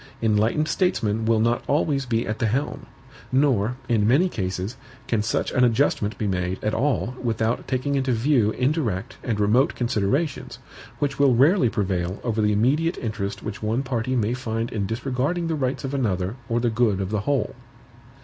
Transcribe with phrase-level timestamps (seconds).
[0.19, 2.87] Enlightened statesmen will not always be at the helm.
[3.31, 4.75] Nor, in many cases,
[5.07, 9.75] can such an adjustment be made at all without taking into view indirect and remote
[9.75, 10.57] considerations,
[10.97, 15.45] which will rarely prevail over the immediate interest which one party may find in disregarding
[15.45, 17.53] the rights of another or the good of the whole.